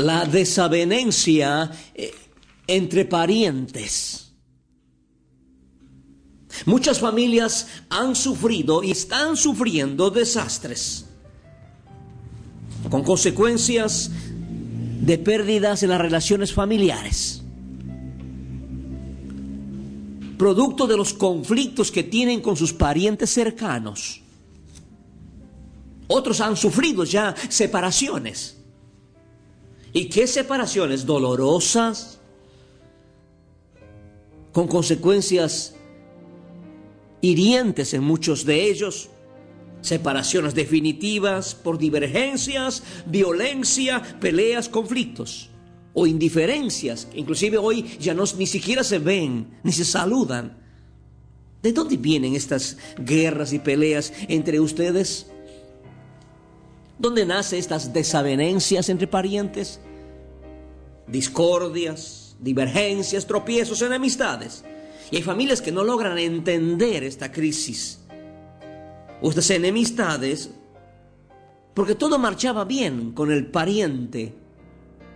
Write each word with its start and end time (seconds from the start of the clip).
La 0.00 0.24
desavenencia 0.24 1.70
eh, 1.94 2.14
entre 2.66 3.04
parientes. 3.04 4.32
Muchas 6.66 6.98
familias 6.98 7.66
han 7.88 8.14
sufrido 8.14 8.82
y 8.82 8.90
están 8.90 9.36
sufriendo 9.36 10.10
desastres 10.10 11.06
con 12.90 13.02
consecuencias 13.04 14.10
de 15.00 15.18
pérdidas 15.18 15.82
en 15.82 15.90
las 15.90 16.00
relaciones 16.00 16.52
familiares. 16.52 17.42
Producto 20.36 20.86
de 20.86 20.96
los 20.96 21.12
conflictos 21.12 21.90
que 21.90 22.02
tienen 22.02 22.40
con 22.40 22.56
sus 22.56 22.72
parientes 22.72 23.30
cercanos. 23.30 24.22
Otros 26.08 26.40
han 26.40 26.56
sufrido 26.56 27.04
ya 27.04 27.34
separaciones. 27.48 28.59
¿Y 29.92 30.08
qué 30.08 30.26
separaciones 30.26 31.04
dolorosas? 31.04 32.20
Con 34.52 34.68
consecuencias 34.68 35.74
hirientes 37.20 37.94
en 37.94 38.04
muchos 38.04 38.44
de 38.44 38.70
ellos. 38.70 39.10
Separaciones 39.80 40.54
definitivas 40.54 41.54
por 41.54 41.78
divergencias, 41.78 42.82
violencia, 43.06 44.02
peleas, 44.20 44.68
conflictos 44.68 45.48
o 45.94 46.06
indiferencias. 46.06 47.08
Inclusive 47.14 47.58
hoy 47.58 47.96
ya 47.98 48.14
no, 48.14 48.24
ni 48.36 48.46
siquiera 48.46 48.84
se 48.84 48.98
ven 48.98 49.58
ni 49.62 49.72
se 49.72 49.84
saludan. 49.84 50.58
¿De 51.62 51.72
dónde 51.72 51.96
vienen 51.96 52.34
estas 52.34 52.78
guerras 52.98 53.52
y 53.52 53.58
peleas 53.58 54.12
entre 54.28 54.60
ustedes? 54.60 55.30
¿Dónde 57.00 57.24
nacen 57.24 57.58
estas 57.58 57.94
desavenencias 57.94 58.90
entre 58.90 59.06
parientes? 59.06 59.80
Discordias, 61.06 62.36
divergencias, 62.38 63.26
tropiezos, 63.26 63.80
enemistades. 63.80 64.64
Y 65.10 65.16
hay 65.16 65.22
familias 65.22 65.62
que 65.62 65.72
no 65.72 65.82
logran 65.82 66.18
entender 66.18 67.02
esta 67.02 67.32
crisis. 67.32 68.00
Estas 69.22 69.48
enemistades, 69.48 70.50
porque 71.72 71.94
todo 71.94 72.18
marchaba 72.18 72.66
bien 72.66 73.12
con 73.12 73.32
el 73.32 73.46
pariente. 73.46 74.34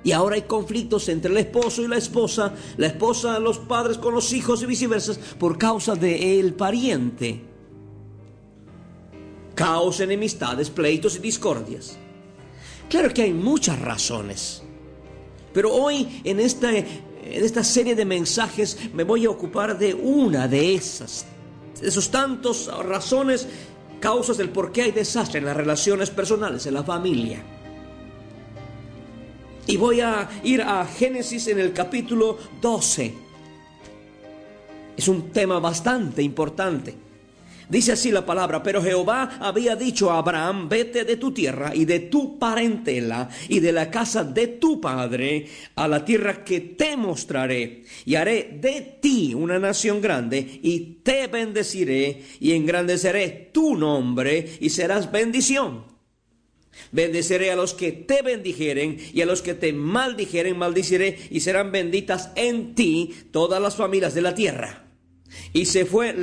Y 0.02 0.12
ahora 0.12 0.36
hay 0.36 0.42
conflictos 0.42 1.10
entre 1.10 1.32
el 1.32 1.36
esposo 1.36 1.82
y 1.82 1.88
la 1.88 1.98
esposa, 1.98 2.55
la 2.78 2.86
esposa, 2.86 3.38
los 3.38 3.58
padres 3.58 3.98
con 3.98 4.14
los 4.14 4.32
hijos 4.32 4.62
y 4.62 4.66
viceversa, 4.66 5.12
por 5.38 5.58
causa 5.58 5.94
del 5.94 6.55
pariente 6.55 7.53
caos, 9.55 10.00
enemistades, 10.00 10.70
pleitos 10.70 11.16
y 11.16 11.19
discordias. 11.20 11.97
Claro 12.88 13.12
que 13.12 13.22
hay 13.22 13.33
muchas 13.33 13.80
razones, 13.80 14.62
pero 15.52 15.73
hoy 15.73 16.20
en 16.24 16.40
esta, 16.40 16.77
en 16.77 16.86
esta 17.24 17.64
serie 17.64 17.95
de 17.95 18.05
mensajes 18.05 18.79
me 18.92 19.05
voy 19.05 19.24
a 19.24 19.30
ocupar 19.30 19.79
de 19.79 19.95
una 19.95 20.48
de 20.48 20.74
esas, 20.74 21.27
de 21.80 21.89
esos 21.89 22.11
tantos 22.11 22.70
razones, 22.84 23.46
causas 24.01 24.36
del 24.36 24.51
por 24.51 24.70
qué 24.73 24.83
hay 24.83 24.92
desastre 24.92 25.39
en 25.39 25.46
las 25.46 25.56
relaciones 25.56 26.11
personales, 26.11 26.67
en 26.67 26.74
la 26.74 26.84
familia. 26.84 27.42
Y 29.67 29.77
voy 29.79 30.00
a 30.00 30.29
ir 30.42 30.61
a 30.61 30.84
Génesis 30.84 31.48
en 31.48 31.58
el 31.58 31.73
capítulo 31.73 32.36
12. 32.61 33.14
Es 34.96 35.08
un 35.08 35.30
tema 35.30 35.58
bastante 35.58 36.23
importante. 36.23 37.04
Dice 37.69 37.92
así 37.92 38.11
la 38.11 38.27
palabra, 38.27 38.63
pero 38.63 38.83
Jehová 38.83 39.39
había 39.41 39.75
dicho 39.75 40.11
a 40.11 40.19
Abraham, 40.19 40.69
vete 40.69 41.05
de 41.05 41.17
tu 41.17 41.33
tierra 41.33 41.75
y 41.75 41.86
de 41.86 42.01
tu 42.01 42.39
parentela 42.39 43.29
y 43.48 43.61
de 43.61 43.73
la 43.73 43.91
casa 43.91 44.23
de 44.23 44.48
tu 44.48 44.80
padre 44.80 45.47
a 45.74 45.89
la 45.89 46.05
tierra 46.05 46.45
que 46.45 46.61
te 46.61 46.97
mostraré 46.97 47.85
y 48.05 48.17
haré 48.17 48.58
de 48.61 48.98
ti 49.01 49.35
una 49.35 49.58
nación 49.58 50.03
grande 50.03 50.61
y 50.63 51.01
te 51.03 51.27
bendeciré 51.27 52.23
y 52.39 52.53
engrandeceré 52.53 53.51
tu 53.53 53.74
nombre 53.77 54.57
y 54.61 54.69
serás 54.69 55.11
bendición. 55.11 55.95
Bendeciré 56.92 57.51
a 57.51 57.57
los 57.57 57.73
que 57.73 57.92
te 57.92 58.23
bendijeren 58.23 58.98
y 59.13 59.23
a 59.23 59.27
los 59.27 59.42
que 59.42 59.55
te 59.55 59.73
maldijeren 59.73 60.58
maldiciré 60.58 61.19
y 61.30 61.41
serán 61.41 61.73
benditas 61.73 62.30
en 62.36 62.74
ti 62.74 63.14
todas 63.30 63.61
las 63.63 63.77
familias 63.77 64.14
de 64.14 64.23
la 64.23 64.35
tierra. 64.35 64.83
Y 65.52 65.67
se 65.67 65.84
fue, 65.84 66.14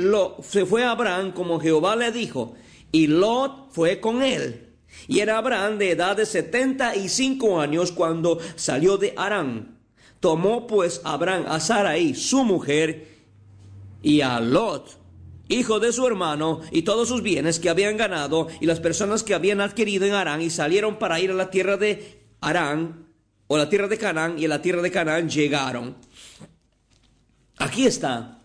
se 0.42 0.66
fue 0.66 0.84
Abraham 0.84 1.32
como 1.32 1.60
Jehová 1.60 1.96
le 1.96 2.12
dijo, 2.12 2.54
y 2.90 3.06
Lot 3.06 3.72
fue 3.72 4.00
con 4.00 4.22
él. 4.22 4.68
Y 5.08 5.20
era 5.20 5.38
Abraham 5.38 5.78
de 5.78 5.90
edad 5.90 6.16
de 6.16 6.26
setenta 6.26 6.94
y 6.94 7.08
cinco 7.08 7.60
años 7.60 7.92
cuando 7.92 8.38
salió 8.56 8.98
de 8.98 9.14
Arán. 9.16 9.78
Tomó 10.20 10.66
pues 10.66 11.00
Abraham 11.04 11.44
a 11.48 11.58
Sarai, 11.58 12.14
su 12.14 12.44
mujer, 12.44 13.08
y 14.02 14.20
a 14.20 14.38
Lot, 14.40 14.98
hijo 15.48 15.80
de 15.80 15.92
su 15.92 16.06
hermano, 16.06 16.60
y 16.70 16.82
todos 16.82 17.08
sus 17.08 17.22
bienes 17.22 17.58
que 17.58 17.70
habían 17.70 17.96
ganado, 17.96 18.48
y 18.60 18.66
las 18.66 18.80
personas 18.80 19.22
que 19.22 19.34
habían 19.34 19.60
adquirido 19.60 20.06
en 20.06 20.12
Arán, 20.12 20.42
y 20.42 20.50
salieron 20.50 20.98
para 20.98 21.18
ir 21.18 21.30
a 21.30 21.34
la 21.34 21.50
tierra 21.50 21.76
de 21.76 22.20
Arán, 22.40 23.06
o 23.48 23.56
la 23.56 23.68
tierra 23.68 23.88
de 23.88 23.98
Canaán, 23.98 24.38
y 24.38 24.44
a 24.44 24.48
la 24.48 24.62
tierra 24.62 24.82
de 24.82 24.90
Canaán 24.90 25.28
llegaron. 25.28 25.96
Aquí 27.58 27.86
está 27.86 28.41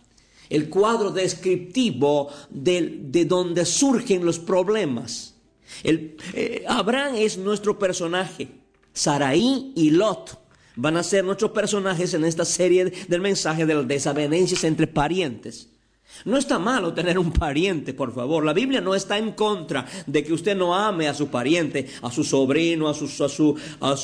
el 0.49 0.69
cuadro 0.69 1.11
descriptivo 1.11 2.29
de, 2.49 2.99
de 3.01 3.25
donde 3.25 3.65
surgen 3.65 4.25
los 4.25 4.39
problemas. 4.39 5.35
Eh, 5.83 6.63
Abraham 6.67 7.15
es 7.15 7.37
nuestro 7.37 7.77
personaje, 7.77 8.47
Saraí 8.93 9.73
y 9.75 9.91
Lot 9.91 10.47
van 10.77 10.95
a 10.95 11.03
ser 11.03 11.25
nuestros 11.25 11.51
personajes 11.51 12.13
en 12.13 12.23
esta 12.23 12.45
serie 12.45 12.93
del 13.07 13.19
mensaje 13.19 13.65
de 13.65 13.73
las 13.73 13.87
desavenencias 13.87 14.63
entre 14.63 14.87
parientes. 14.87 15.69
No 16.25 16.37
está 16.37 16.57
malo 16.57 16.93
tener 16.93 17.19
un 17.19 17.31
pariente, 17.31 17.93
por 17.93 18.13
favor. 18.13 18.43
La 18.43 18.53
Biblia 18.53 18.81
no 18.81 18.95
está 18.95 19.17
en 19.17 19.33
contra 19.33 19.85
de 20.05 20.23
que 20.23 20.33
usted 20.33 20.55
no 20.55 20.73
ame 20.73 21.07
a 21.07 21.13
su 21.13 21.27
pariente, 21.27 21.87
a 22.01 22.11
su 22.11 22.23
sobrino, 22.23 22.87
a 22.87 22.93
su, 22.93 23.07
su 23.07 23.55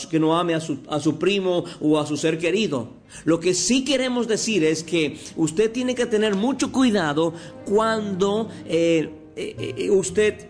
que 0.10 0.20
no 0.20 0.38
ame 0.38 0.54
a 0.54 0.60
su, 0.60 0.80
a 0.90 1.00
su 1.00 1.18
primo 1.18 1.64
o 1.82 2.00
a 2.00 2.06
su 2.06 2.18
ser 2.18 2.38
querido. 2.38 2.90
Lo 3.26 3.40
que 3.40 3.54
sí 3.54 3.84
queremos 3.84 4.28
decir 4.28 4.64
es 4.64 4.84
que 4.84 5.18
usted 5.36 5.72
tiene 5.72 5.96
que 5.96 6.06
tener 6.06 6.36
mucho 6.36 6.72
cuidado 6.72 7.34
cuando 7.66 8.50
eh, 8.66 9.10
eh, 9.36 9.76
eh, 9.78 9.90
usted 9.90 10.50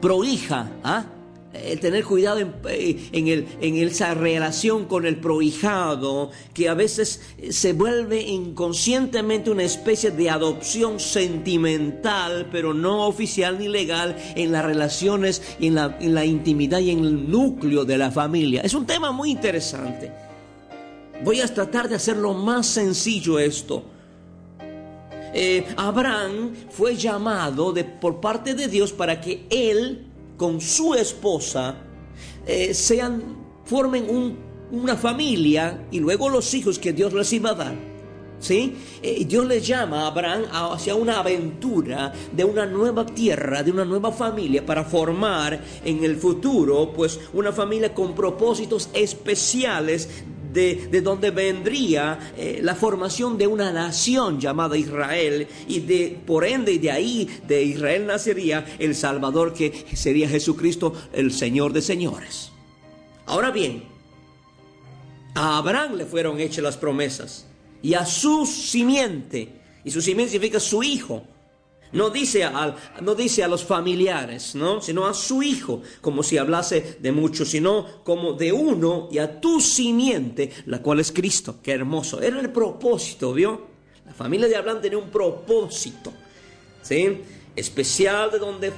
prohija, 0.00 0.70
¿ah? 0.82 1.04
El 1.52 1.80
tener 1.80 2.04
cuidado 2.04 2.38
en, 2.38 2.54
en, 2.64 3.28
el, 3.28 3.46
en, 3.60 3.76
esa 3.76 4.14
relación 4.14 4.84
con 4.84 5.04
el 5.04 5.16
prohijado, 5.16 6.30
que 6.54 6.68
a 6.68 6.74
veces 6.74 7.20
se 7.50 7.72
vuelve 7.72 8.22
inconscientemente 8.22 9.50
una 9.50 9.64
especie 9.64 10.10
de 10.10 10.30
adopción 10.30 11.00
sentimental, 11.00 12.48
pero 12.52 12.72
no 12.72 13.06
oficial 13.06 13.58
ni 13.58 13.68
legal, 13.68 14.16
en 14.36 14.52
las 14.52 14.64
relaciones, 14.64 15.42
en 15.60 15.74
la, 15.74 15.96
en 16.00 16.14
la 16.14 16.24
intimidad 16.24 16.78
y 16.78 16.90
en 16.90 17.00
el 17.00 17.30
núcleo 17.30 17.84
de 17.84 17.98
la 17.98 18.10
familia. 18.10 18.62
Es 18.62 18.74
un 18.74 18.86
tema 18.86 19.10
muy 19.10 19.30
interesante. 19.30 20.12
Voy 21.24 21.40
a 21.40 21.48
tratar 21.52 21.88
de 21.88 21.96
hacerlo 21.96 22.32
más 22.32 22.66
sencillo 22.66 23.38
esto. 23.38 23.84
Eh, 25.32 25.64
Abraham 25.76 26.52
fue 26.70 26.96
llamado 26.96 27.72
de, 27.72 27.84
por 27.84 28.20
parte 28.20 28.54
de 28.54 28.66
Dios 28.68 28.92
para 28.92 29.20
que 29.20 29.46
él 29.50 30.09
con 30.40 30.58
su 30.58 30.94
esposa 30.94 31.74
eh, 32.46 32.72
sean, 32.72 33.22
formen 33.66 34.08
un, 34.08 34.38
una 34.70 34.96
familia 34.96 35.86
y 35.90 36.00
luego 36.00 36.30
los 36.30 36.54
hijos 36.54 36.78
que 36.78 36.94
Dios 36.94 37.12
les 37.12 37.30
iba 37.34 37.50
a 37.50 37.54
dar. 37.54 37.74
¿Sí? 38.38 38.74
Eh, 39.02 39.26
Dios 39.26 39.44
le 39.44 39.60
llama 39.60 40.04
a 40.04 40.06
Abraham 40.06 40.44
hacia 40.50 40.94
una 40.94 41.18
aventura 41.18 42.10
de 42.32 42.42
una 42.42 42.64
nueva 42.64 43.04
tierra, 43.04 43.62
de 43.62 43.70
una 43.70 43.84
nueva 43.84 44.12
familia 44.12 44.64
para 44.64 44.82
formar 44.82 45.62
en 45.84 46.02
el 46.04 46.16
futuro 46.16 46.90
pues 46.90 47.20
una 47.34 47.52
familia 47.52 47.92
con 47.92 48.14
propósitos 48.14 48.88
especiales 48.94 50.08
de, 50.52 50.88
de 50.90 51.00
donde 51.00 51.30
vendría 51.30 52.32
eh, 52.36 52.60
la 52.62 52.74
formación 52.74 53.38
de 53.38 53.46
una 53.46 53.72
nación 53.72 54.40
llamada 54.40 54.76
Israel 54.76 55.46
y 55.68 55.80
de 55.80 56.20
por 56.26 56.44
ende 56.44 56.78
de 56.78 56.90
ahí 56.90 57.28
de 57.46 57.62
Israel 57.62 58.06
nacería 58.06 58.64
el 58.78 58.94
Salvador 58.94 59.54
que 59.54 59.86
sería 59.94 60.28
Jesucristo 60.28 60.92
el 61.12 61.32
Señor 61.32 61.72
de 61.72 61.82
señores. 61.82 62.52
Ahora 63.26 63.50
bien, 63.50 63.84
a 65.34 65.58
Abraham 65.58 65.94
le 65.94 66.06
fueron 66.06 66.40
hechas 66.40 66.64
las 66.64 66.76
promesas 66.76 67.46
y 67.82 67.94
a 67.94 68.04
su 68.04 68.46
simiente, 68.46 69.60
y 69.84 69.90
su 69.90 70.02
simiente 70.02 70.32
significa 70.32 70.60
su 70.60 70.82
hijo, 70.82 71.24
no 71.92 72.10
dice, 72.10 72.48
no 73.00 73.14
dice 73.14 73.42
a 73.42 73.48
los 73.48 73.64
familiares, 73.64 74.54
¿no? 74.54 74.80
sino 74.80 75.06
a 75.06 75.14
su 75.14 75.42
hijo, 75.42 75.82
como 76.00 76.22
si 76.22 76.38
hablase 76.38 76.98
de 77.00 77.12
muchos, 77.12 77.50
sino 77.50 78.04
como 78.04 78.34
de 78.34 78.52
uno 78.52 79.08
y 79.10 79.18
a 79.18 79.40
tu 79.40 79.60
simiente, 79.60 80.50
la 80.66 80.80
cual 80.80 81.00
es 81.00 81.10
Cristo. 81.10 81.56
Qué 81.62 81.72
hermoso. 81.72 82.20
Era 82.20 82.40
el 82.40 82.50
propósito, 82.50 83.32
¿vio? 83.32 83.68
La 84.06 84.14
familia 84.14 84.48
de 84.48 84.56
Abraham 84.56 84.80
tenía 84.80 84.98
un 84.98 85.10
propósito, 85.10 86.12
¿sí? 86.82 87.22
Especial 87.56 88.30
de 88.30 88.38
donde 88.38 88.72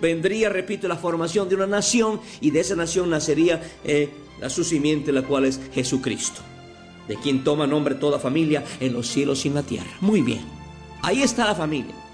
vendría, 0.00 0.48
repito, 0.48 0.88
la 0.88 0.96
formación 0.96 1.48
de 1.48 1.56
una 1.56 1.66
nación 1.66 2.20
y 2.40 2.50
de 2.50 2.60
esa 2.60 2.76
nación 2.76 3.10
nacería 3.10 3.62
eh, 3.84 4.08
a 4.42 4.48
su 4.48 4.64
simiente, 4.64 5.12
la 5.12 5.22
cual 5.22 5.44
es 5.44 5.60
Jesucristo, 5.72 6.40
de 7.06 7.16
quien 7.16 7.44
toma 7.44 7.66
nombre 7.66 7.94
toda 7.94 8.18
familia 8.18 8.64
en 8.80 8.94
los 8.94 9.06
cielos 9.08 9.44
y 9.44 9.48
en 9.48 9.54
la 9.54 9.62
tierra. 9.62 9.90
Muy 10.00 10.22
bien, 10.22 10.40
ahí 11.02 11.22
está 11.22 11.44
la 11.44 11.54
familia. 11.54 12.05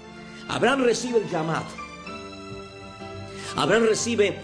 Abraham 0.47 0.83
recibe 0.83 1.19
el 1.19 1.29
llamado. 1.29 1.65
Abraham 3.55 3.85
recibe, 3.87 4.35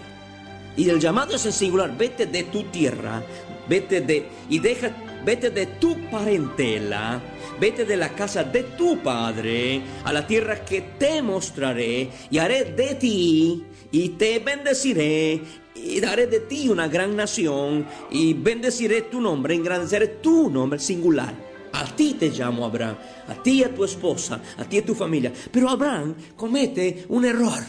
y 0.76 0.88
el 0.88 1.00
llamado 1.00 1.34
es 1.34 1.44
en 1.46 1.52
singular, 1.52 1.96
vete 1.96 2.26
de 2.26 2.44
tu 2.44 2.62
tierra, 2.64 3.22
vete 3.68 4.00
de, 4.00 4.28
y 4.48 4.58
deja, 4.60 4.90
vete 5.24 5.50
de 5.50 5.66
tu 5.66 5.96
parentela, 6.10 7.20
vete 7.58 7.84
de 7.84 7.96
la 7.96 8.10
casa 8.10 8.44
de 8.44 8.62
tu 8.62 8.98
padre, 8.98 9.82
a 10.04 10.12
la 10.12 10.26
tierra 10.26 10.64
que 10.64 10.82
te 10.98 11.22
mostraré, 11.22 12.10
y 12.30 12.38
haré 12.38 12.64
de 12.64 12.94
ti, 12.94 13.64
y 13.90 14.10
te 14.10 14.38
bendeciré, 14.38 15.42
y 15.74 16.00
daré 16.00 16.26
de 16.26 16.40
ti 16.40 16.68
una 16.68 16.86
gran 16.86 17.16
nación, 17.16 17.86
y 18.10 18.34
bendeciré 18.34 19.02
tu 19.02 19.20
nombre, 19.20 19.54
engrandeceré 19.54 20.06
tu 20.06 20.50
nombre 20.50 20.78
singular. 20.78 21.49
A 21.80 21.86
ti 21.96 22.12
te 22.12 22.28
llamo 22.28 22.66
Abraham, 22.66 22.96
a 23.26 23.42
ti 23.42 23.60
y 23.60 23.64
a 23.64 23.74
tu 23.74 23.84
esposa, 23.84 24.38
a 24.58 24.64
ti 24.64 24.76
y 24.76 24.78
a 24.80 24.84
tu 24.84 24.94
familia. 24.94 25.32
Pero 25.50 25.70
Abraham 25.70 26.14
comete 26.36 27.06
un 27.08 27.24
error. 27.24 27.62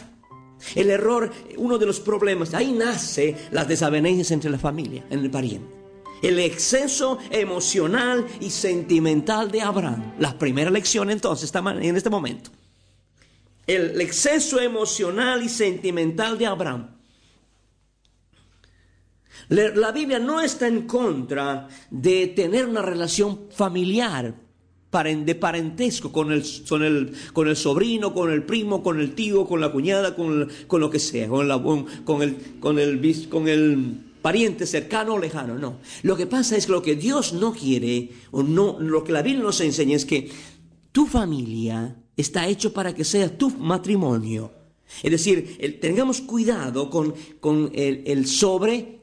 El 0.74 0.90
error, 0.90 1.32
uno 1.56 1.78
de 1.78 1.86
los 1.86 1.98
problemas, 1.98 2.52
ahí 2.52 2.72
nace 2.72 3.34
las 3.52 3.66
desavenencias 3.66 4.30
entre 4.30 4.50
la 4.50 4.58
familia, 4.58 5.02
en 5.08 5.20
el 5.20 5.30
pariente. 5.30 5.74
El 6.20 6.38
exceso 6.38 7.18
emocional 7.30 8.26
y 8.38 8.50
sentimental 8.50 9.50
de 9.50 9.62
Abraham. 9.62 10.12
La 10.18 10.38
primera 10.38 10.70
lección 10.70 11.10
entonces 11.10 11.44
está 11.44 11.60
en 11.60 11.96
este 11.96 12.10
momento. 12.10 12.50
El 13.66 13.98
exceso 13.98 14.60
emocional 14.60 15.42
y 15.42 15.48
sentimental 15.48 16.36
de 16.36 16.46
Abraham. 16.46 17.01
La 19.48 19.92
Biblia 19.92 20.18
no 20.18 20.40
está 20.40 20.68
en 20.68 20.82
contra 20.86 21.68
de 21.90 22.28
tener 22.28 22.66
una 22.66 22.82
relación 22.82 23.48
familiar, 23.50 24.34
de 24.92 25.34
parentesco 25.34 26.12
con 26.12 26.32
el, 26.32 26.44
con 26.68 26.82
el, 26.82 27.12
con 27.32 27.48
el 27.48 27.56
sobrino, 27.56 28.12
con 28.12 28.30
el 28.30 28.42
primo, 28.42 28.82
con 28.82 29.00
el 29.00 29.14
tío, 29.14 29.46
con 29.46 29.60
la 29.60 29.72
cuñada, 29.72 30.14
con, 30.14 30.50
con 30.66 30.80
lo 30.80 30.90
que 30.90 30.98
sea, 30.98 31.28
con, 31.28 31.50
el, 31.50 31.62
con, 32.04 32.78
el, 32.78 33.28
con 33.30 33.48
el 33.48 34.00
pariente 34.20 34.66
cercano 34.66 35.14
o 35.14 35.18
lejano, 35.18 35.58
no. 35.58 35.78
Lo 36.02 36.14
que 36.14 36.26
pasa 36.26 36.56
es 36.56 36.66
que 36.66 36.72
lo 36.72 36.82
que 36.82 36.94
Dios 36.94 37.32
no 37.32 37.54
quiere, 37.54 38.10
o 38.32 38.42
no, 38.42 38.78
lo 38.80 39.02
que 39.02 39.12
la 39.12 39.22
Biblia 39.22 39.42
nos 39.42 39.62
enseña 39.62 39.96
es 39.96 40.04
que 40.04 40.30
tu 40.92 41.06
familia 41.06 41.96
está 42.14 42.46
hecho 42.46 42.74
para 42.74 42.94
que 42.94 43.04
sea 43.04 43.36
tu 43.36 43.48
matrimonio. 43.48 44.52
Es 45.02 45.10
decir, 45.10 45.78
tengamos 45.80 46.20
cuidado 46.20 46.90
con, 46.90 47.14
con 47.40 47.70
el 47.72 48.26
sobre 48.26 49.01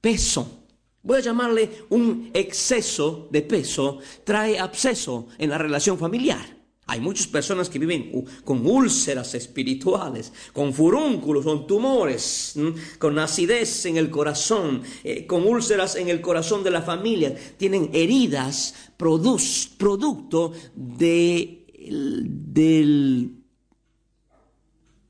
peso. 0.00 0.64
Voy 1.02 1.18
a 1.18 1.22
llamarle 1.22 1.70
un 1.90 2.30
exceso 2.34 3.28
de 3.30 3.42
peso, 3.42 3.98
trae 4.24 4.58
absceso 4.58 5.28
en 5.38 5.50
la 5.50 5.58
relación 5.58 5.98
familiar. 5.98 6.56
Hay 6.88 7.00
muchas 7.00 7.26
personas 7.26 7.68
que 7.68 7.80
viven 7.80 8.24
con 8.44 8.64
úlceras 8.64 9.34
espirituales, 9.34 10.32
con 10.52 10.72
furúnculos, 10.72 11.44
con 11.44 11.66
tumores, 11.66 12.54
con 13.00 13.18
acidez 13.18 13.86
en 13.86 13.96
el 13.96 14.08
corazón, 14.08 14.82
eh, 15.02 15.26
con 15.26 15.44
úlceras 15.44 15.96
en 15.96 16.08
el 16.08 16.20
corazón 16.20 16.62
de 16.62 16.70
la 16.70 16.82
familia. 16.82 17.34
Tienen 17.56 17.90
heridas 17.92 18.92
producto 18.96 20.52
de, 20.76 21.66
del 21.74 23.32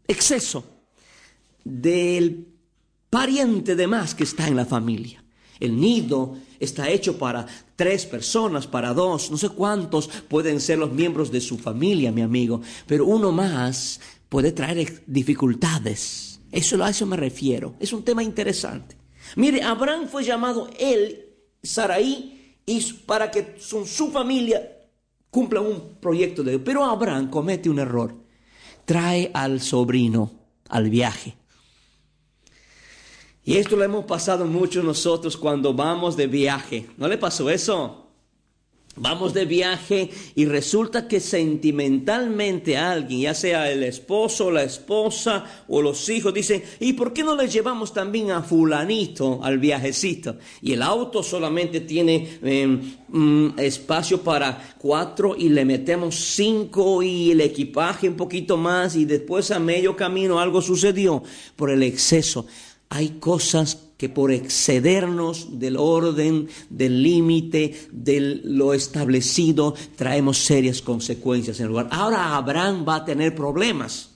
exceso, 0.08 0.64
del 1.62 2.55
pariente 3.10 3.76
de 3.76 3.86
más 3.86 4.14
que 4.14 4.24
está 4.24 4.48
en 4.48 4.56
la 4.56 4.66
familia. 4.66 5.22
El 5.58 5.80
nido 5.80 6.36
está 6.60 6.90
hecho 6.90 7.18
para 7.18 7.46
tres 7.76 8.04
personas, 8.06 8.66
para 8.66 8.92
dos, 8.92 9.30
no 9.30 9.38
sé 9.38 9.48
cuántos 9.48 10.08
pueden 10.28 10.60
ser 10.60 10.78
los 10.78 10.92
miembros 10.92 11.30
de 11.30 11.40
su 11.40 11.56
familia, 11.56 12.12
mi 12.12 12.22
amigo, 12.22 12.60
pero 12.86 13.06
uno 13.06 13.32
más 13.32 14.00
puede 14.28 14.52
traer 14.52 15.02
dificultades. 15.06 16.40
Eso 16.52 16.82
a 16.82 16.90
eso 16.90 17.06
me 17.06 17.16
refiero. 17.16 17.74
Es 17.80 17.92
un 17.92 18.02
tema 18.02 18.22
interesante. 18.22 18.96
Mire, 19.36 19.62
Abraham 19.62 20.08
fue 20.08 20.24
llamado 20.24 20.70
él, 20.78 21.26
Saraí, 21.62 22.60
y 22.64 22.80
para 23.06 23.30
que 23.30 23.56
su, 23.58 23.86
su 23.86 24.10
familia 24.10 24.76
cumpla 25.30 25.60
un 25.60 25.96
proyecto 26.00 26.42
de 26.42 26.52
Dios. 26.52 26.62
Pero 26.64 26.84
Abraham 26.84 27.28
comete 27.30 27.68
un 27.68 27.78
error. 27.78 28.14
Trae 28.84 29.30
al 29.34 29.60
sobrino 29.60 30.30
al 30.68 30.90
viaje. 30.90 31.36
Y 33.46 33.58
esto 33.58 33.76
lo 33.76 33.84
hemos 33.84 34.04
pasado 34.06 34.44
mucho 34.44 34.82
nosotros 34.82 35.36
cuando 35.36 35.72
vamos 35.72 36.16
de 36.16 36.26
viaje. 36.26 36.88
¿No 36.96 37.06
le 37.06 37.16
pasó 37.16 37.48
eso? 37.48 38.02
Vamos 38.96 39.34
de 39.34 39.44
viaje 39.44 40.10
y 40.34 40.46
resulta 40.46 41.06
que 41.06 41.20
sentimentalmente 41.20 42.76
alguien, 42.76 43.20
ya 43.20 43.34
sea 43.34 43.70
el 43.70 43.84
esposo, 43.84 44.50
la 44.50 44.64
esposa 44.64 45.44
o 45.68 45.80
los 45.80 46.08
hijos, 46.08 46.34
dicen, 46.34 46.64
¿y 46.80 46.94
por 46.94 47.12
qué 47.12 47.22
no 47.22 47.36
le 47.36 47.46
llevamos 47.46 47.92
también 47.92 48.32
a 48.32 48.42
fulanito 48.42 49.38
al 49.44 49.58
viajecito? 49.58 50.38
Y 50.60 50.72
el 50.72 50.82
auto 50.82 51.22
solamente 51.22 51.82
tiene 51.82 52.38
em, 52.42 52.96
mm, 53.08 53.58
espacio 53.58 54.22
para 54.22 54.74
cuatro 54.78 55.36
y 55.36 55.50
le 55.50 55.64
metemos 55.64 56.16
cinco 56.16 57.00
y 57.00 57.30
el 57.30 57.42
equipaje 57.42 58.08
un 58.08 58.16
poquito 58.16 58.56
más 58.56 58.96
y 58.96 59.04
después 59.04 59.52
a 59.52 59.60
medio 59.60 59.94
camino 59.94 60.40
algo 60.40 60.60
sucedió 60.60 61.22
por 61.54 61.70
el 61.70 61.84
exceso 61.84 62.46
hay 62.88 63.18
cosas 63.20 63.78
que 63.96 64.08
por 64.08 64.30
excedernos 64.30 65.58
del 65.58 65.76
orden, 65.76 66.48
del 66.68 67.02
límite, 67.02 67.88
de 67.90 68.40
lo 68.44 68.74
establecido, 68.74 69.74
traemos 69.96 70.38
serias 70.38 70.82
consecuencias 70.82 71.58
en 71.58 71.64
el 71.64 71.70
lugar. 71.70 71.88
Ahora 71.90 72.36
Abraham 72.36 72.84
va 72.86 72.96
a 72.96 73.04
tener 73.04 73.34
problemas. 73.34 74.10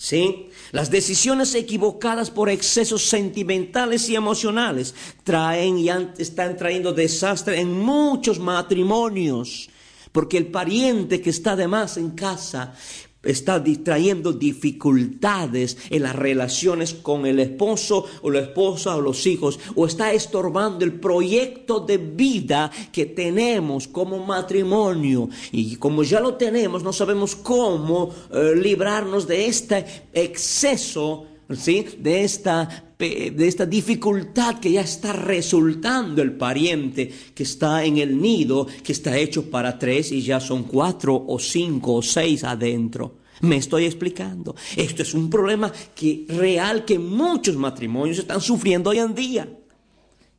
¿Sí? 0.00 0.48
Las 0.70 0.92
decisiones 0.92 1.56
equivocadas 1.56 2.30
por 2.30 2.48
excesos 2.50 3.02
sentimentales 3.02 4.08
y 4.08 4.14
emocionales 4.14 4.94
traen 5.24 5.76
y 5.76 5.88
están 5.88 6.56
trayendo 6.56 6.92
desastre 6.92 7.58
en 7.58 7.72
muchos 7.72 8.38
matrimonios. 8.38 9.68
Porque 10.12 10.38
el 10.38 10.46
pariente 10.46 11.20
que 11.20 11.30
está 11.30 11.56
de 11.56 11.66
más 11.66 11.96
en 11.96 12.10
casa 12.10 12.74
está 13.22 13.62
trayendo 13.82 14.32
dificultades 14.32 15.76
en 15.90 16.02
las 16.02 16.14
relaciones 16.14 16.94
con 16.94 17.26
el 17.26 17.40
esposo 17.40 18.04
o 18.22 18.30
la 18.30 18.40
esposa 18.40 18.96
o 18.96 19.00
los 19.00 19.26
hijos, 19.26 19.58
o 19.74 19.86
está 19.86 20.12
estorbando 20.12 20.84
el 20.84 21.00
proyecto 21.00 21.80
de 21.80 21.98
vida 21.98 22.70
que 22.92 23.06
tenemos 23.06 23.88
como 23.88 24.24
matrimonio. 24.24 25.28
Y 25.52 25.76
como 25.76 26.02
ya 26.04 26.20
lo 26.20 26.34
tenemos, 26.34 26.82
no 26.82 26.92
sabemos 26.92 27.34
cómo 27.34 28.10
eh, 28.32 28.52
librarnos 28.56 29.26
de 29.26 29.46
este 29.46 29.84
exceso, 30.12 31.26
¿sí? 31.56 31.86
de 31.98 32.24
esta 32.24 32.88
de 32.98 33.46
esta 33.46 33.64
dificultad 33.64 34.58
que 34.58 34.72
ya 34.72 34.80
está 34.80 35.12
resultando 35.12 36.20
el 36.20 36.32
pariente 36.32 37.12
que 37.32 37.44
está 37.44 37.84
en 37.84 37.98
el 37.98 38.20
nido, 38.20 38.66
que 38.82 38.90
está 38.90 39.16
hecho 39.16 39.48
para 39.48 39.78
tres 39.78 40.10
y 40.10 40.20
ya 40.20 40.40
son 40.40 40.64
cuatro 40.64 41.24
o 41.28 41.38
cinco 41.38 41.94
o 41.94 42.02
seis 42.02 42.42
adentro. 42.42 43.18
Me 43.42 43.56
estoy 43.56 43.84
explicando. 43.84 44.56
Esto 44.76 45.02
es 45.02 45.14
un 45.14 45.30
problema 45.30 45.72
que, 45.94 46.24
real 46.28 46.84
que 46.84 46.98
muchos 46.98 47.54
matrimonios 47.54 48.18
están 48.18 48.40
sufriendo 48.40 48.90
hoy 48.90 48.98
en 48.98 49.14
día. 49.14 49.48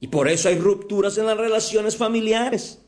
Y 0.02 0.08
por 0.08 0.28
eso 0.28 0.50
hay 0.50 0.58
rupturas 0.58 1.18
en 1.18 1.28
las 1.28 1.38
relaciones 1.38 1.96
familiares. 1.96 2.80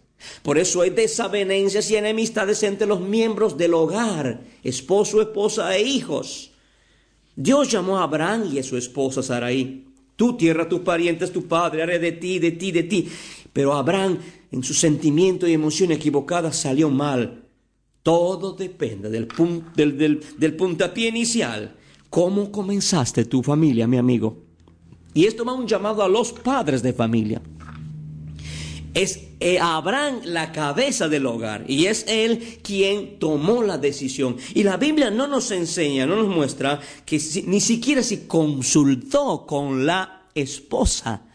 Por 0.44 0.58
eso 0.58 0.82
hay 0.82 0.90
desavenencias 0.90 1.90
y 1.92 1.96
enemistades 1.96 2.62
entre 2.64 2.88
los 2.88 3.00
miembros 3.00 3.58
del 3.58 3.74
hogar, 3.74 4.42
esposo, 4.64 5.22
esposa 5.22 5.76
e 5.78 5.82
hijos. 5.82 6.52
Dios 7.44 7.72
llamó 7.72 7.98
a 7.98 8.04
Abraham 8.04 8.50
y 8.54 8.60
a 8.60 8.64
su 8.64 8.78
esposa 8.78 9.24
Sarai. 9.24 9.86
Tu 10.16 10.38
tierra, 10.38 10.70
tus 10.70 10.82
parientes, 10.82 11.32
tu 11.32 11.48
padre, 11.48 11.82
haré 11.82 11.98
de 11.98 12.12
ti, 12.12 12.38
de 12.38 12.52
ti, 12.52 12.72
de 12.72 12.84
ti. 12.84 13.10
Pero 13.52 13.74
Abraham, 13.74 14.20
en 14.52 14.64
su 14.64 14.76
sentimiento 14.76 15.48
y 15.48 15.54
emoción 15.54 15.92
equivocada, 15.92 16.54
salió 16.54 16.92
mal. 16.92 17.46
Todo 18.04 18.54
depende 18.54 19.10
del, 19.10 19.28
del, 19.76 20.24
del 20.38 20.56
puntapié 20.56 21.08
inicial. 21.08 21.76
¿Cómo 22.12 22.52
comenzaste 22.52 23.26
tu 23.26 23.42
familia, 23.42 23.88
mi 23.88 23.98
amigo? 23.98 24.44
Y 25.16 25.26
esto 25.26 25.44
va 25.44 25.54
un 25.54 25.66
llamado 25.66 26.04
a 26.04 26.08
los 26.08 26.32
padres 26.32 26.84
de 26.84 26.94
familia. 26.94 27.42
Es 28.94 29.22
eh, 29.40 29.58
Abraham 29.60 30.20
la 30.26 30.52
cabeza 30.52 31.08
del 31.08 31.26
hogar 31.26 31.64
y 31.68 31.86
es 31.86 32.06
él 32.08 32.60
quien 32.62 33.20
tomó 33.20 33.64
la 33.64 33.78
decisión. 33.78 34.36
Y 34.54 34.64
la 34.64 34.78
Biblia 34.78 35.10
no 35.10 35.28
nos 35.28 35.52
enseña, 35.52 36.06
no 36.06 36.18
nos 36.18 36.28
muestra 36.28 36.80
que 37.06 37.20
ni 37.46 37.62
siquiera 37.62 38.04
se 38.04 38.28
consultó 38.28 39.46
con 39.48 39.86
la 39.86 40.28
esposa. 40.36 41.26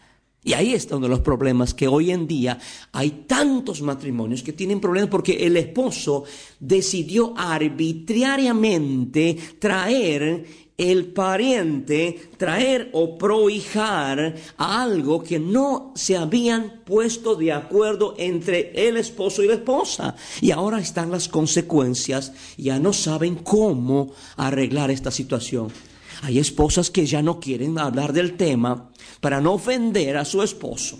Y 0.43 0.53
ahí 0.53 0.73
está 0.73 0.95
uno 0.95 1.07
de 1.07 1.09
los 1.09 1.19
problemas, 1.19 1.73
que 1.73 1.89
hoy 1.89 2.11
en 2.11 2.25
día 2.25 2.57
hay 2.93 3.25
tantos 3.27 3.81
matrimonios 3.81 4.43
que 4.43 4.53
tienen 4.53 4.79
problemas 4.79 5.09
porque 5.09 5.45
el 5.45 5.57
esposo 5.57 6.23
decidió 6.57 7.33
arbitrariamente 7.35 9.37
traer 9.59 10.66
el 10.77 11.07
pariente 11.07 12.29
traer 12.37 12.89
o 12.93 13.17
prohijar 13.17 14.35
algo 14.57 15.23
que 15.23 15.39
no 15.39 15.91
se 15.95 16.15
habían 16.15 16.81
puesto 16.85 17.35
de 17.35 17.51
acuerdo 17.51 18.13
entre 18.17 18.87
el 18.87 18.97
esposo 18.97 19.43
y 19.43 19.47
la 19.47 19.55
esposa. 19.55 20.15
Y 20.39 20.51
ahora 20.51 20.79
están 20.79 21.09
las 21.09 21.27
consecuencias, 21.27 22.31
ya 22.57 22.77
no 22.77 22.93
saben 22.93 23.35
cómo 23.35 24.13
arreglar 24.35 24.91
esta 24.91 25.09
situación. 25.09 25.69
Hay 26.21 26.37
esposas 26.37 26.91
que 26.91 27.05
ya 27.05 27.23
no 27.23 27.39
quieren 27.39 27.79
hablar 27.79 28.13
del 28.13 28.37
tema 28.37 28.91
para 29.19 29.41
no 29.41 29.53
ofender 29.53 30.17
a 30.17 30.25
su 30.25 30.43
esposo, 30.43 30.99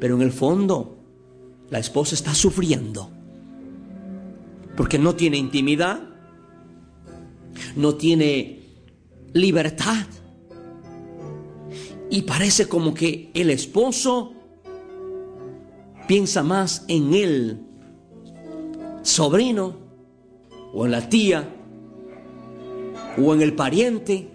pero 0.00 0.16
en 0.16 0.22
el 0.22 0.32
fondo 0.32 0.96
la 1.70 1.78
esposa 1.78 2.14
está 2.14 2.34
sufriendo 2.34 3.10
porque 4.76 4.98
no 4.98 5.14
tiene 5.14 5.36
intimidad, 5.36 6.00
no 7.76 7.94
tiene 7.94 8.61
libertad. 9.32 10.06
Y 12.10 12.22
parece 12.22 12.68
como 12.68 12.92
que 12.92 13.30
el 13.34 13.50
esposo 13.50 14.34
piensa 16.06 16.42
más 16.42 16.84
en 16.88 17.14
el 17.14 17.60
sobrino 19.02 19.76
o 20.74 20.84
en 20.84 20.92
la 20.92 21.08
tía 21.08 21.48
o 23.18 23.34
en 23.34 23.42
el 23.42 23.54
pariente 23.54 24.28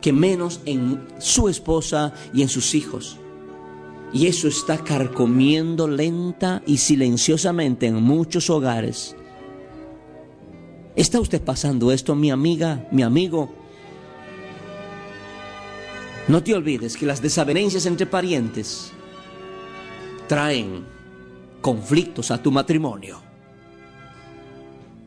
que 0.00 0.12
menos 0.12 0.60
en 0.66 1.06
su 1.18 1.48
esposa 1.48 2.12
y 2.34 2.42
en 2.42 2.48
sus 2.48 2.74
hijos. 2.74 3.18
Y 4.12 4.26
eso 4.26 4.48
está 4.48 4.78
carcomiendo 4.78 5.88
lenta 5.88 6.62
y 6.66 6.76
silenciosamente 6.76 7.86
en 7.86 8.02
muchos 8.02 8.50
hogares 8.50 9.16
¿Está 10.96 11.18
usted 11.18 11.42
pasando 11.42 11.90
esto, 11.90 12.14
mi 12.14 12.30
amiga, 12.30 12.86
mi 12.92 13.02
amigo? 13.02 13.52
No 16.28 16.42
te 16.42 16.54
olvides 16.54 16.96
que 16.96 17.04
las 17.04 17.20
desavenencias 17.20 17.84
entre 17.86 18.06
parientes 18.06 18.92
traen 20.28 20.86
conflictos 21.60 22.30
a 22.30 22.40
tu 22.40 22.52
matrimonio, 22.52 23.20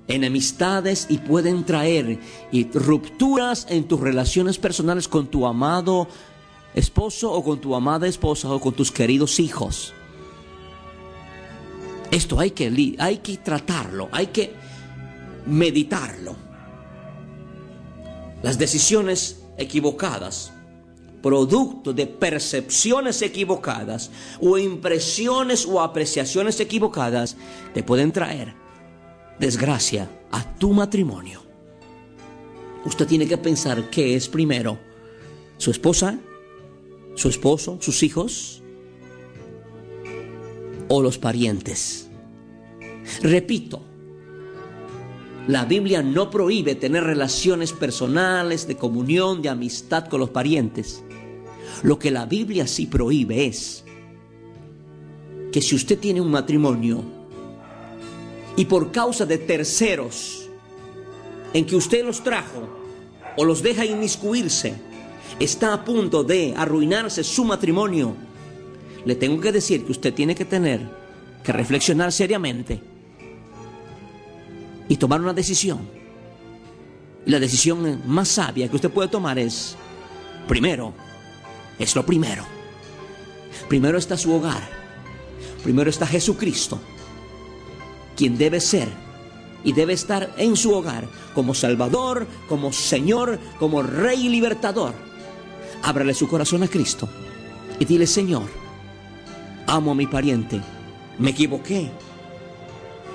enemistades 0.10 1.08
y 1.10 1.20
pueden 1.20 1.63
traer 1.63 2.20
rupturas 2.74 3.65
en 3.70 3.88
tus 3.88 4.01
relaciones 4.01 4.58
personales 4.58 5.08
con 5.08 5.27
tu 5.27 5.48
amado 5.48 6.08
esposo 6.75 7.32
o 7.32 7.44
con 7.44 7.62
tu 7.62 7.75
amada 7.75 8.08
esposa 8.08 8.51
o 8.51 8.60
con 8.60 8.74
tus 8.74 8.91
queridos 8.91 9.39
hijos. 9.39 9.94
Esto 12.12 12.39
hay 12.39 12.51
que, 12.51 12.96
hay 13.00 13.17
que 13.20 13.38
tratarlo, 13.38 14.10
hay 14.12 14.27
que 14.27 14.67
meditarlo. 15.48 16.36
Las 18.44 18.58
decisiones 18.58 19.44
equivocadas, 19.58 20.54
producto 21.22 21.94
de 21.94 22.06
percepciones 22.06 23.22
equivocadas 23.22 24.12
o 24.39 24.58
impresiones 24.58 25.66
o 25.66 25.82
apreciaciones 25.82 26.60
equivocadas, 26.60 27.36
te 27.74 27.84
pueden 27.84 28.12
traer 28.12 28.54
desgracia 29.39 30.10
a 30.32 30.44
tu 30.58 30.74
matrimonio. 30.74 31.42
Usted 32.86 33.08
tiene 33.08 33.27
que 33.27 33.38
pensar 33.38 33.89
qué 33.89 34.16
es 34.16 34.27
primero, 34.27 34.77
su 35.58 35.72
esposa, 35.72 36.18
su 37.16 37.30
esposo, 37.30 37.80
sus 37.82 38.04
hijos 38.04 38.62
o 40.88 41.01
los 41.01 41.18
parientes. 41.18 42.10
Repito, 43.22 43.82
la 45.48 45.63
Biblia 45.63 46.04
no 46.04 46.30
prohíbe 46.30 46.75
tener 46.75 47.06
relaciones 47.06 47.72
personales, 47.72 48.68
de 48.68 48.75
comunión, 48.75 49.42
de 49.42 49.48
amistad 49.48 50.08
con 50.08 50.20
los 50.20 50.30
parientes. 50.30 51.04
Lo 51.84 51.98
que 51.98 52.12
la 52.12 52.25
Biblia 52.25 52.68
sí 52.68 52.86
prohíbe 52.86 53.46
es 53.46 53.86
que 55.54 55.62
si 55.62 55.75
usted 55.75 55.98
tiene 56.00 56.20
un 56.20 56.32
matrimonio 56.32 57.01
y 58.58 58.66
por 58.66 58.92
causa 58.92 59.25
de 59.25 59.38
terceros 59.38 60.50
en 61.54 61.66
que 61.66 61.77
usted 61.77 62.06
los 62.06 62.22
trajo 62.24 62.68
o 63.38 63.46
los 63.46 63.63
deja 63.63 63.86
inmiscuirse, 63.86 64.74
está 65.39 65.74
a 65.74 65.86
punto 65.86 66.25
de 66.25 66.54
arruinarse 66.58 67.24
su 67.24 67.46
matrimonio, 67.46 68.16
le 69.06 69.16
tengo 69.16 69.39
que 69.39 69.54
decir 69.54 69.86
que 69.86 69.94
usted 69.94 70.13
tiene 70.13 70.36
que 70.36 70.44
tener 70.44 70.82
que 71.42 71.54
reflexionar 71.54 72.12
seriamente 72.12 72.97
y 74.88 74.98
tomar 74.98 75.22
una 75.22 75.34
decisión. 75.34 75.79
La 77.25 77.39
decisión 77.39 78.01
más 78.06 78.29
sabia 78.29 78.70
que 78.70 78.75
usted 78.75 78.89
puede 78.89 79.10
tomar 79.10 79.38
es, 79.38 79.75
primero, 80.48 80.94
es 81.77 81.96
lo 81.96 82.06
primero. 82.06 82.46
Primero 83.67 83.98
está 83.98 84.17
su 84.17 84.34
hogar. 84.34 84.77
Primero 85.63 85.89
está 85.89 86.08
Jesucristo, 86.08 86.79
quien 88.15 88.38
debe 88.38 88.62
ser 88.62 88.88
y 89.63 89.74
debe 89.74 89.94
estar 89.94 90.34
en 90.38 90.56
su 90.56 90.74
hogar 90.74 91.10
como 91.34 91.53
Salvador, 91.53 92.25
como 92.48 92.72
Señor, 92.72 93.38
como 93.60 93.84
Rey 93.84 94.29
Libertador. 94.29 94.94
Ábrale 95.84 96.13
su 96.13 96.27
corazón 96.27 96.63
a 96.63 96.67
Cristo 96.67 97.10
y 97.79 97.86
dile, 97.86 98.08
Señor, 98.08 98.46
amo 99.65 99.91
a 99.91 99.96
mi 99.96 100.08
pariente, 100.08 100.62
me 101.20 101.32
equivoqué, 101.32 101.91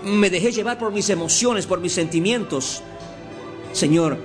me 0.05 0.31
dejé 0.31 0.53
llevar 0.53 0.79
por 0.79 0.93
mis 0.93 1.09
emociones, 1.11 1.67
por 1.67 1.81
mis 1.81 1.93
sentimientos. 1.93 2.83
Señor, 3.73 4.19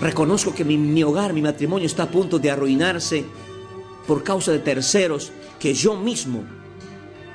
reconozco 0.00 0.54
que 0.54 0.64
mi, 0.64 1.02
hogar, 1.02 1.32
mi 1.32 1.42
matrimonio 1.42 1.86
está 1.86 2.04
a 2.04 2.10
punto 2.10 2.38
de 2.38 2.50
arruinarse 2.50 3.24
por 4.06 4.22
causa 4.22 4.52
de 4.52 4.58
terceros 4.58 5.32
que 5.58 5.74
yo 5.74 5.96
mismo, 5.96 6.44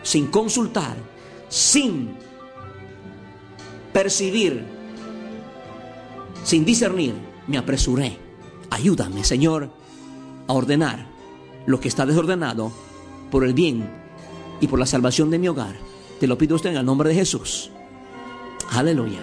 sin 0.04 0.28
consultar, 0.28 0.96
sin 1.50 2.16
percibir, 3.94 4.64
sin 6.44 6.66
discernir, 6.66 7.14
me 7.48 7.58
apresuré. 7.58 8.18
Ayúdame, 8.70 9.24
Señor, 9.24 9.70
a 10.48 10.54
ordenar 10.54 11.08
lo 11.66 11.80
que 11.80 11.88
está 11.88 12.06
desordenado 12.06 12.72
por 13.32 13.44
el 13.44 13.54
bien 13.54 13.90
y 14.60 14.68
por 14.68 14.80
la 14.80 14.86
salvación 14.86 15.30
de 15.30 15.40
mi 15.40 15.48
hogar. 15.48 15.76
Te 16.26 16.30
lo 16.30 16.40
pido 16.40 16.56
usted 16.56 16.72
en 16.72 16.78
el 16.78 16.86
nombre 16.88 17.10
de 17.10 17.14
Jesús. 17.14 17.70
Aleluya. 18.72 19.20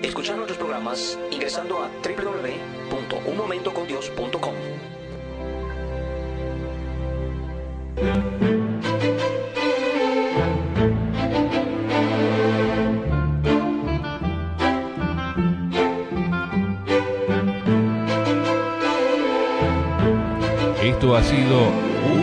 Escuchar 0.00 0.36
nuestros 0.36 0.58
programas 0.58 1.18
ingresando 1.32 1.82
a 1.82 1.90
www.unmomentocondios.com. 2.04 4.54
Esto 20.80 21.16
ha 21.16 21.24
sido 21.24 21.58
un 21.58 22.22